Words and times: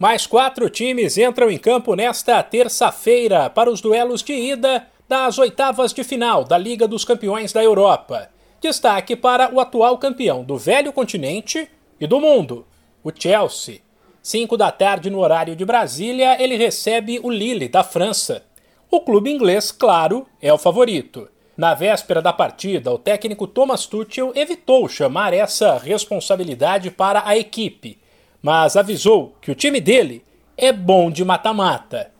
Mais 0.00 0.28
quatro 0.28 0.70
times 0.70 1.18
entram 1.18 1.50
em 1.50 1.58
campo 1.58 1.96
nesta 1.96 2.40
terça-feira 2.40 3.50
para 3.50 3.68
os 3.68 3.80
duelos 3.80 4.22
de 4.22 4.32
ida 4.32 4.86
das 5.08 5.38
oitavas 5.38 5.92
de 5.92 6.04
final 6.04 6.44
da 6.44 6.56
Liga 6.56 6.86
dos 6.86 7.04
Campeões 7.04 7.52
da 7.52 7.64
Europa. 7.64 8.30
Destaque 8.60 9.16
para 9.16 9.52
o 9.52 9.58
atual 9.58 9.98
campeão 9.98 10.44
do 10.44 10.56
velho 10.56 10.92
continente 10.92 11.68
e 12.00 12.06
do 12.06 12.20
mundo, 12.20 12.64
o 13.02 13.10
Chelsea. 13.12 13.80
Cinco 14.22 14.56
da 14.56 14.70
tarde 14.70 15.10
no 15.10 15.18
horário 15.18 15.56
de 15.56 15.64
Brasília, 15.64 16.40
ele 16.40 16.54
recebe 16.54 17.18
o 17.20 17.28
Lille 17.28 17.68
da 17.68 17.82
França. 17.82 18.44
O 18.88 19.00
clube 19.00 19.32
inglês, 19.32 19.72
claro, 19.72 20.28
é 20.40 20.52
o 20.52 20.58
favorito. 20.58 21.28
Na 21.56 21.74
véspera 21.74 22.22
da 22.22 22.32
partida, 22.32 22.92
o 22.92 22.98
técnico 22.98 23.48
Thomas 23.48 23.84
Tuchel 23.84 24.30
evitou 24.36 24.88
chamar 24.88 25.34
essa 25.34 25.76
responsabilidade 25.76 26.88
para 26.88 27.24
a 27.26 27.36
equipe 27.36 27.98
mas 28.42 28.76
avisou 28.76 29.34
que 29.40 29.50
o 29.50 29.54
time 29.54 29.80
dele 29.80 30.24
é 30.56 30.72
bom 30.72 31.10
de 31.10 31.24
mata-mata. 31.24 32.10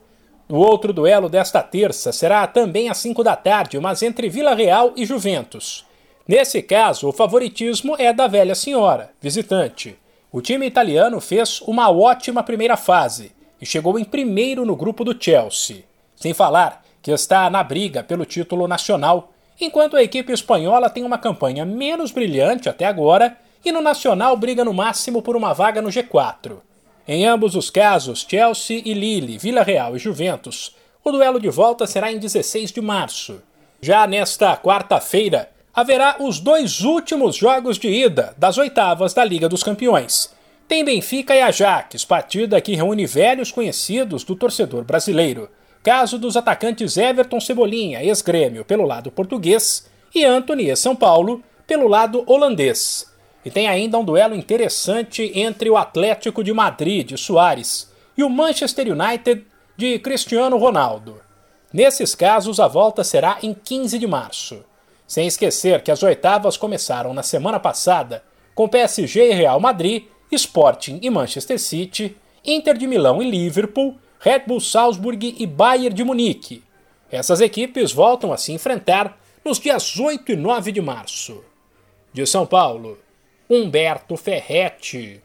O 0.48 0.56
outro 0.56 0.92
duelo 0.92 1.28
desta 1.28 1.62
terça 1.62 2.10
será 2.12 2.46
também 2.46 2.88
às 2.88 2.98
5 2.98 3.22
da 3.22 3.36
tarde, 3.36 3.78
mas 3.78 4.02
entre 4.02 4.28
Vila 4.28 4.54
Real 4.54 4.92
e 4.96 5.04
Juventus. 5.04 5.84
Nesse 6.26 6.62
caso, 6.62 7.08
o 7.08 7.12
favoritismo 7.12 7.96
é 7.98 8.12
da 8.12 8.26
velha 8.26 8.54
senhora, 8.54 9.10
visitante. 9.20 9.98
O 10.30 10.40
time 10.40 10.66
italiano 10.66 11.20
fez 11.20 11.60
uma 11.62 11.90
ótima 11.90 12.42
primeira 12.42 12.76
fase 12.76 13.32
e 13.60 13.66
chegou 13.66 13.98
em 13.98 14.04
primeiro 14.04 14.64
no 14.64 14.76
grupo 14.76 15.04
do 15.04 15.16
Chelsea. 15.18 15.84
Sem 16.14 16.34
falar 16.34 16.84
que 17.02 17.10
está 17.10 17.48
na 17.48 17.62
briga 17.62 18.02
pelo 18.02 18.24
título 18.24 18.68
nacional, 18.68 19.32
enquanto 19.60 19.96
a 19.96 20.02
equipe 20.02 20.32
espanhola 20.32 20.90
tem 20.90 21.04
uma 21.04 21.18
campanha 21.18 21.64
menos 21.64 22.10
brilhante 22.10 22.68
até 22.68 22.84
agora 22.84 23.36
e 23.64 23.72
no 23.72 23.80
Nacional 23.80 24.36
briga 24.36 24.64
no 24.64 24.72
máximo 24.72 25.22
por 25.22 25.36
uma 25.36 25.52
vaga 25.52 25.82
no 25.82 25.88
G4. 25.88 26.58
Em 27.06 27.26
ambos 27.26 27.54
os 27.54 27.70
casos, 27.70 28.26
Chelsea 28.28 28.82
e 28.84 28.92
Lille, 28.92 29.38
Vila 29.38 29.62
Real 29.62 29.96
e 29.96 29.98
Juventus, 29.98 30.76
o 31.02 31.10
duelo 31.10 31.40
de 31.40 31.48
volta 31.48 31.86
será 31.86 32.12
em 32.12 32.18
16 32.18 32.70
de 32.70 32.80
março. 32.80 33.40
Já 33.80 34.06
nesta 34.06 34.56
quarta-feira, 34.56 35.50
haverá 35.74 36.16
os 36.20 36.38
dois 36.38 36.80
últimos 36.80 37.36
jogos 37.36 37.78
de 37.78 37.88
ida 37.88 38.34
das 38.36 38.58
oitavas 38.58 39.14
da 39.14 39.24
Liga 39.24 39.48
dos 39.48 39.62
Campeões. 39.62 40.34
Tem 40.66 40.84
Benfica 40.84 41.34
e 41.34 41.40
Ajax, 41.40 42.04
partida 42.04 42.60
que 42.60 42.74
reúne 42.74 43.06
velhos 43.06 43.50
conhecidos 43.50 44.22
do 44.22 44.36
torcedor 44.36 44.84
brasileiro. 44.84 45.48
Caso 45.82 46.18
dos 46.18 46.36
atacantes 46.36 46.98
Everton 46.98 47.40
Cebolinha, 47.40 48.02
ex-grêmio, 48.04 48.66
pelo 48.66 48.84
lado 48.84 49.10
português, 49.10 49.88
e 50.14 50.24
Anthony, 50.24 50.76
São 50.76 50.94
Paulo, 50.94 51.42
pelo 51.66 51.88
lado 51.88 52.22
holandês. 52.26 53.07
E 53.48 53.50
tem 53.50 53.66
ainda 53.66 53.96
um 53.96 54.04
duelo 54.04 54.34
interessante 54.34 55.32
entre 55.34 55.70
o 55.70 55.76
Atlético 55.78 56.44
de 56.44 56.52
Madrid, 56.52 57.08
de 57.08 57.16
Soares, 57.16 57.90
e 58.14 58.22
o 58.22 58.28
Manchester 58.28 58.92
United, 58.92 59.42
de 59.74 59.98
Cristiano 60.00 60.58
Ronaldo. 60.58 61.18
Nesses 61.72 62.14
casos, 62.14 62.60
a 62.60 62.68
volta 62.68 63.02
será 63.02 63.38
em 63.42 63.54
15 63.54 63.98
de 63.98 64.06
março. 64.06 64.62
Sem 65.06 65.26
esquecer 65.26 65.80
que 65.82 65.90
as 65.90 66.02
oitavas 66.02 66.58
começaram 66.58 67.14
na 67.14 67.22
semana 67.22 67.58
passada 67.58 68.22
com 68.54 68.68
PSG 68.68 69.30
e 69.30 69.34
Real 69.34 69.58
Madrid, 69.58 70.04
Sporting 70.30 70.98
e 71.00 71.08
Manchester 71.08 71.58
City, 71.58 72.14
Inter 72.44 72.76
de 72.76 72.86
Milão 72.86 73.22
e 73.22 73.30
Liverpool, 73.30 73.96
Red 74.20 74.40
Bull 74.40 74.60
Salzburg 74.60 75.36
e 75.38 75.46
Bayern 75.46 75.96
de 75.96 76.04
Munique. 76.04 76.62
Essas 77.10 77.40
equipes 77.40 77.92
voltam 77.92 78.30
a 78.30 78.36
se 78.36 78.52
enfrentar 78.52 79.18
nos 79.42 79.58
dias 79.58 79.98
8 79.98 80.32
e 80.32 80.36
9 80.36 80.70
de 80.70 80.82
março. 80.82 81.42
De 82.12 82.26
São 82.26 82.44
Paulo, 82.44 82.98
Humberto 83.48 84.16
Ferretti. 84.16 85.22